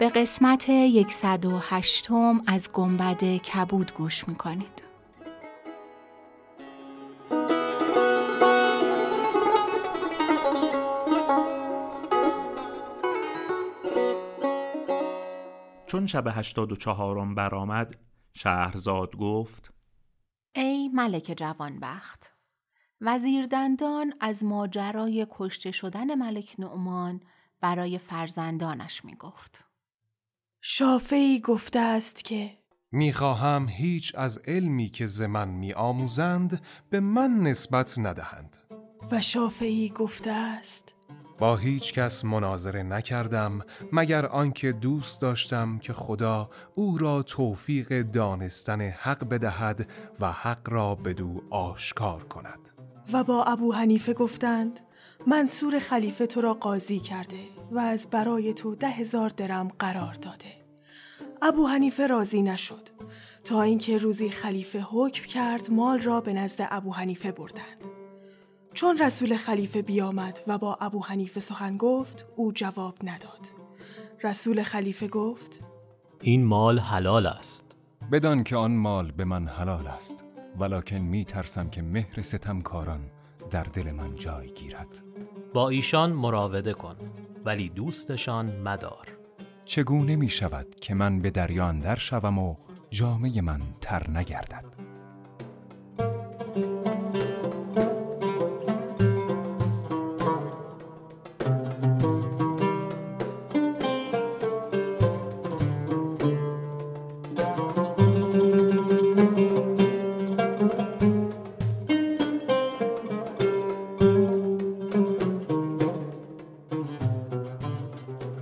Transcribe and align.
به 0.00 0.08
قسمت 0.08 0.70
108 1.10 2.10
از 2.46 2.72
گنبد 2.72 3.24
کبود 3.36 3.94
گوش 3.94 4.28
می‌کنید 4.28 4.82
چون 15.86 16.06
شب 16.06 16.24
هشتاد 16.26 16.72
و 16.72 16.76
چهارم 16.76 17.34
برآمد 17.34 17.96
شهرزاد 18.32 19.16
گفت 19.16 19.72
ای 20.54 20.88
ملک 20.88 21.34
جوانبخت 21.36 22.34
وزیر 23.00 23.46
دندان 23.46 24.12
از 24.20 24.44
ماجرای 24.44 25.26
کشته 25.30 25.70
شدن 25.70 26.14
ملک 26.14 26.54
نعمان 26.58 27.20
برای 27.60 27.98
فرزندانش 27.98 29.04
می 29.04 29.14
گفت. 29.14 29.69
شافعی 30.62 31.40
گفته 31.40 31.78
است 31.78 32.24
که 32.24 32.50
می‌خواهم 32.92 33.68
هیچ 33.68 34.12
از 34.14 34.38
علمی 34.38 34.88
که 34.88 35.06
ز 35.06 35.22
من 35.22 35.48
می 35.48 35.72
آموزند 35.72 36.60
به 36.90 37.00
من 37.00 37.30
نسبت 37.40 37.98
ندهند. 37.98 38.56
و 39.12 39.20
شافعی 39.20 39.88
گفته 39.88 40.30
است 40.30 40.94
با 41.38 41.56
هیچ 41.56 41.92
کس 41.92 42.24
مناظره 42.24 42.82
نکردم 42.82 43.60
مگر 43.92 44.26
آنکه 44.26 44.72
دوست 44.72 45.20
داشتم 45.20 45.78
که 45.78 45.92
خدا 45.92 46.50
او 46.74 46.98
را 46.98 47.22
توفیق 47.22 48.02
دانستن 48.02 48.80
حق 48.80 49.28
بدهد 49.28 49.90
و 50.20 50.32
حق 50.32 50.70
را 50.70 50.94
بدو 50.94 51.42
آشکار 51.50 52.24
کند. 52.24 52.70
و 53.12 53.24
با 53.24 53.44
ابو 53.44 53.72
حنیفه 53.72 54.12
گفتند 54.14 54.80
منصور 55.26 55.78
خلیفه 55.78 56.26
تو 56.26 56.40
را 56.40 56.54
قاضی 56.54 57.00
کرده 57.00 57.36
و 57.70 57.78
از 57.78 58.08
برای 58.10 58.54
تو 58.54 58.74
ده 58.74 58.88
هزار 58.88 59.28
درم 59.28 59.68
قرار 59.78 60.14
داده. 60.14 60.60
ابو 61.42 61.66
حنیفه 61.66 62.06
راضی 62.06 62.42
نشد. 62.42 62.88
تا 63.44 63.62
اینکه 63.62 63.98
روزی 63.98 64.30
خلیفه 64.30 64.80
حکم 64.90 65.24
کرد 65.24 65.70
مال 65.70 66.00
را 66.00 66.20
به 66.20 66.32
نزد 66.32 66.66
ابو 66.70 66.92
حنیفه 66.92 67.32
بردند. 67.32 67.86
چون 68.74 68.98
رسول 68.98 69.36
خلیفه 69.36 69.82
بیامد 69.82 70.40
و 70.46 70.58
با 70.58 70.78
ابو 70.80 71.04
حنیفه 71.04 71.40
سخن 71.40 71.76
گفت 71.76 72.26
او 72.36 72.52
جواب 72.52 72.94
نداد. 73.02 73.46
رسول 74.24 74.62
خلیفه 74.62 75.08
گفت 75.08 75.60
این 76.20 76.44
مال 76.44 76.78
حلال 76.78 77.26
است. 77.26 77.64
بدان 78.12 78.44
که 78.44 78.56
آن 78.56 78.76
مال 78.76 79.12
به 79.12 79.24
من 79.24 79.48
حلال 79.48 79.86
است 79.86 80.24
ولکن 80.58 80.96
می 80.96 81.24
ترسم 81.24 81.70
که 81.70 81.82
مهر 81.82 82.22
ستمکاران 82.22 83.00
در 83.50 83.62
دل 83.62 83.90
من 83.90 84.14
جای 84.14 84.46
گیرد. 84.46 85.02
با 85.54 85.68
ایشان 85.68 86.12
مراوده 86.12 86.72
کن 86.72 86.96
ولی 87.44 87.68
دوستشان 87.68 88.60
مدار. 88.60 89.08
چگونه 89.64 90.16
می 90.16 90.30
شود 90.30 90.74
که 90.80 90.94
من 90.94 91.20
به 91.20 91.30
دریان 91.30 91.80
در 91.80 91.96
شوم 91.96 92.38
و 92.38 92.56
جامعه 92.90 93.40
من 93.40 93.60
تر 93.80 94.10
نگردد؟ 94.10 94.64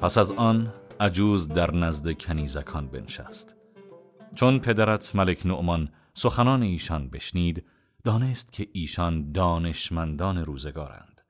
پس 0.00 0.18
از 0.18 0.32
آن 0.32 0.72
عجوز 1.00 1.48
در 1.48 1.74
نزد 1.74 2.12
کنیزکان 2.12 2.86
بنشست. 2.86 3.56
چون 4.34 4.58
پدرت 4.58 5.16
ملک 5.16 5.46
نعمان 5.46 5.88
سخنان 6.14 6.62
ایشان 6.62 7.10
بشنید 7.10 7.64
دانست 8.04 8.52
که 8.52 8.68
ایشان 8.72 9.32
دانشمندان 9.32 10.44
روزگارند. 10.44 11.20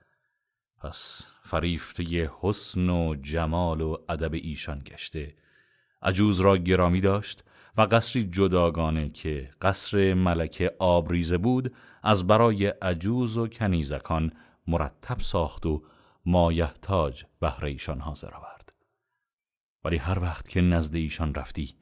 پس 0.78 1.26
فریفته 1.42 2.30
حسن 2.40 2.90
و 2.90 3.14
جمال 3.22 3.80
و 3.80 3.96
ادب 4.08 4.34
ایشان 4.34 4.82
گشته. 4.86 5.34
عجوز 6.02 6.40
را 6.40 6.56
گرامی 6.56 7.00
داشت 7.00 7.44
و 7.76 7.82
قصری 7.82 8.24
جداگانه 8.24 9.08
که 9.08 9.50
قصر 9.62 10.14
ملکه 10.14 10.76
آبریزه 10.78 11.38
بود 11.38 11.74
از 12.02 12.26
برای 12.26 12.66
عجوز 12.66 13.36
و 13.36 13.48
کنیزکان 13.48 14.32
مرتب 14.66 15.20
ساخت 15.20 15.66
و 15.66 15.82
مایحتاج 16.26 17.24
بهره 17.40 17.68
ایشان 17.68 18.00
حاضر 18.00 18.34
آورد. 18.34 18.59
ولی 19.84 19.96
هر 19.96 20.18
وقت 20.18 20.48
که 20.48 20.60
نزد 20.60 20.94
ایشان 20.94 21.34
رفتی 21.34 21.76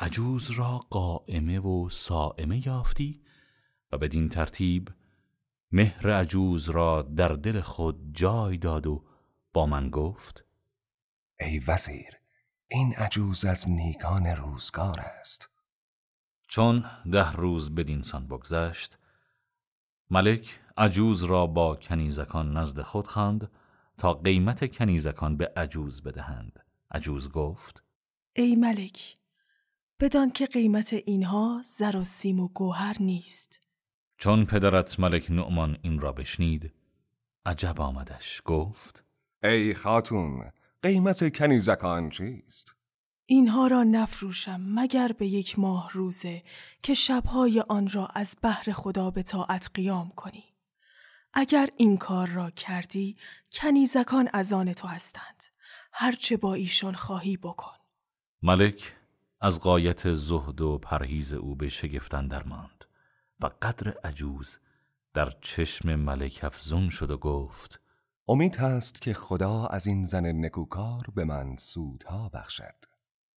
عجوز 0.00 0.50
را 0.50 0.78
قائمه 0.78 1.60
و 1.60 1.88
سائمه 1.88 2.66
یافتی 2.66 3.22
و 3.92 3.98
بدین 3.98 4.28
ترتیب 4.28 4.90
مهر 5.72 6.10
عجوز 6.10 6.70
را 6.70 7.02
در 7.02 7.28
دل 7.28 7.60
خود 7.60 8.14
جای 8.14 8.56
داد 8.56 8.86
و 8.86 9.04
با 9.52 9.66
من 9.66 9.90
گفت 9.90 10.44
ای 11.40 11.58
وزیر 11.58 12.20
این 12.68 12.94
عجوز 12.94 13.44
از 13.44 13.68
نیکان 13.68 14.26
روزگار 14.26 15.00
است. 15.00 15.50
چون 16.48 16.84
ده 17.12 17.32
روز 17.32 17.74
بدینسان 17.74 18.26
بگذشت 18.26 18.98
ملک 20.10 20.60
عجوز 20.76 21.22
را 21.24 21.46
با 21.46 21.76
کنیزکان 21.76 22.56
نزد 22.56 22.80
خود 22.80 23.06
خواند 23.06 23.50
تا 23.98 24.14
قیمت 24.14 24.76
کنیزکان 24.76 25.36
به 25.36 25.52
عجوز 25.56 26.02
بدهند. 26.02 26.64
عجوز 26.90 27.28
گفت. 27.28 27.82
ای 28.36 28.56
ملک 28.56 29.16
بدان 30.00 30.30
که 30.30 30.46
قیمت 30.46 30.92
اینها 30.92 31.62
زر 31.64 31.96
و 31.96 32.04
سیم 32.04 32.40
و 32.40 32.48
گوهر 32.48 32.96
نیست. 33.00 33.60
چون 34.18 34.44
پدرت 34.44 35.00
ملک 35.00 35.30
نعمان 35.30 35.78
این 35.82 36.00
را 36.00 36.12
بشنید 36.12 36.72
عجب 37.46 37.80
آمدش 37.80 38.42
گفت. 38.44 39.04
ای 39.42 39.74
خاتون 39.74 40.50
قیمت 40.82 41.36
کنیزکان 41.36 42.10
چیست؟ 42.10 42.74
اینها 43.26 43.66
را 43.66 43.82
نفروشم 43.82 44.60
مگر 44.60 45.12
به 45.12 45.26
یک 45.26 45.58
ماه 45.58 45.90
روزه 45.92 46.42
که 46.82 46.94
شبهای 46.94 47.60
آن 47.60 47.88
را 47.88 48.06
از 48.06 48.36
بحر 48.42 48.72
خدا 48.72 49.10
به 49.10 49.22
طاعت 49.22 49.70
قیام 49.74 50.10
کنی. 50.10 50.44
اگر 51.34 51.68
این 51.76 51.96
کار 51.96 52.28
را 52.28 52.50
کردی 52.50 53.16
کنیزکان 53.52 54.28
از 54.32 54.52
آن 54.52 54.72
تو 54.72 54.88
هستند. 54.88 55.44
هرچه 55.92 56.36
با 56.36 56.54
ایشان 56.54 56.94
خواهی 56.94 57.36
بکن. 57.36 57.72
ملک 58.42 58.96
از 59.40 59.60
قایت 59.60 60.12
زهد 60.12 60.60
و 60.60 60.78
پرهیز 60.78 61.34
او 61.34 61.56
به 61.56 61.68
شگفتن 61.68 62.28
درماند 62.28 62.84
و 63.40 63.50
قدر 63.62 63.94
عجوز 64.04 64.58
در 65.14 65.32
چشم 65.40 65.94
ملک 65.94 66.40
افزون 66.42 66.88
شد 66.88 67.10
و 67.10 67.18
گفت 67.18 67.80
امید 68.28 68.56
هست 68.56 69.02
که 69.02 69.14
خدا 69.14 69.66
از 69.66 69.86
این 69.86 70.02
زن 70.02 70.44
نکوکار 70.44 71.06
به 71.14 71.24
من 71.24 71.56
سودها 71.56 72.28
بخشد. 72.28 72.84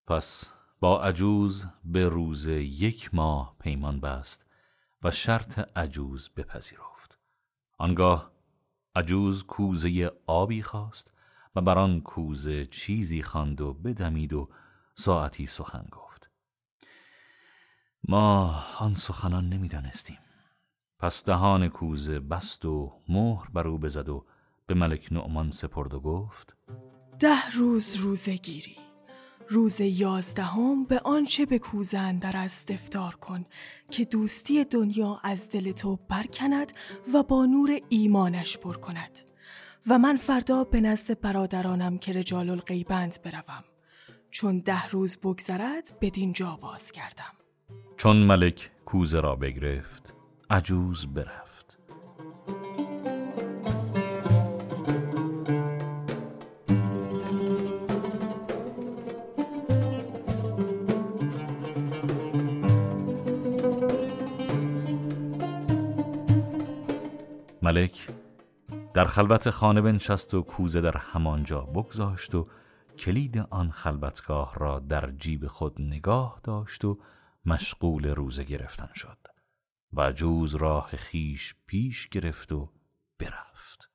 پس 0.06 0.52
با 0.81 1.02
عجوز 1.02 1.67
به 1.85 2.08
روز 2.08 2.47
یک 2.47 3.14
ماه 3.14 3.56
پیمان 3.61 4.00
بست 4.00 4.47
و 5.02 5.11
شرط 5.11 5.58
عجوز 5.79 6.31
بپذیرفت. 6.37 7.19
آنگاه 7.79 8.31
عجوز 8.94 9.44
کوزه 9.44 10.12
آبی 10.26 10.62
خواست 10.62 11.12
و 11.55 11.61
بر 11.61 11.79
آن 11.79 12.00
کوزه 12.00 12.67
چیزی 12.67 13.23
خواند 13.23 13.61
و 13.61 13.75
بدمید 13.75 14.32
و 14.32 14.49
ساعتی 14.94 15.47
سخن 15.47 15.87
گفت. 15.93 16.31
ما 18.08 18.64
آن 18.79 18.94
سخنان 18.94 19.49
نمی‌دانستیم. 19.49 20.19
پس 20.99 21.25
دهان 21.25 21.69
کوزه 21.69 22.20
بست 22.20 22.64
و 22.64 22.93
مهر 23.08 23.49
بر 23.52 23.69
او 23.69 23.79
بزد 23.79 24.08
و 24.08 24.26
به 24.67 24.75
ملک 24.75 25.12
نعمان 25.12 25.50
سپرد 25.50 25.94
و 25.94 26.00
گفت 26.00 26.56
ده 27.19 27.50
روز 27.50 27.97
روزه 27.97 28.37
گیری. 28.37 28.76
روز 29.49 29.81
یازدهم 29.81 30.85
به 30.85 31.00
آنچه 31.05 31.47
به 31.47 31.58
کوزه 31.58 31.99
اندر 31.99 32.37
است 32.37 32.70
افتار 32.70 33.14
کن 33.14 33.44
که 33.91 34.05
دوستی 34.05 34.64
دنیا 34.64 35.20
از 35.23 35.49
دل 35.49 35.73
تو 35.73 35.97
برکند 36.08 36.73
و 37.14 37.23
با 37.23 37.47
نور 37.47 37.81
ایمانش 37.88 38.58
پر 38.58 38.76
کند. 38.76 39.30
و 39.87 39.99
من 39.99 40.17
فردا 40.17 40.65
به 40.65 40.81
نزد 40.81 41.21
برادرانم 41.21 41.99
که 41.99 42.12
رجال 42.12 42.50
الغیبند 42.50 43.17
بروم. 43.25 43.65
چون 44.31 44.59
ده 44.59 44.88
روز 44.88 45.17
بگذرد 45.17 45.93
بدین 46.00 46.32
جا 46.32 46.59
باز 46.62 46.93
کردم 46.93 47.35
چون 47.97 48.17
ملک 48.17 48.71
کوزه 48.85 49.21
را 49.21 49.37
بگرفت 49.37 50.15
عجوز 50.50 51.06
برفت. 51.06 51.79
ملک 67.62 68.09
در 68.94 69.04
خلوت 69.04 69.50
خانه 69.50 69.81
بنشست 69.81 70.34
و 70.34 70.42
کوزه 70.42 70.81
در 70.81 70.96
همانجا 70.96 71.60
بگذاشت 71.60 72.34
و 72.34 72.48
کلید 72.98 73.46
آن 73.50 73.70
خلوتگاه 73.70 74.54
را 74.56 74.78
در 74.78 75.10
جیب 75.10 75.46
خود 75.46 75.81
نگاه 75.81 76.40
داشت 76.42 76.84
و 76.84 76.98
مشغول 77.46 78.06
روزه 78.06 78.44
گرفتن 78.44 78.88
شد 78.94 79.19
و 79.92 80.12
جوز 80.12 80.54
راه 80.54 80.90
خیش 80.96 81.54
پیش 81.66 82.08
گرفت 82.08 82.52
و 82.52 82.69
برفت. 83.19 83.90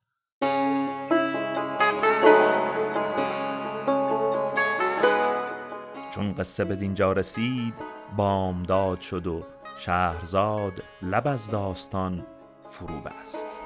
چون 6.14 6.34
قصه 6.34 6.64
به 6.64 6.76
دینجا 6.76 7.12
رسید 7.12 7.74
بامداد 8.16 9.00
شد 9.00 9.26
و 9.26 9.44
شهرزاد 9.78 10.82
لب 11.02 11.26
از 11.26 11.50
داستان 11.50 12.26
فرو 12.64 13.00
بست. 13.00 13.65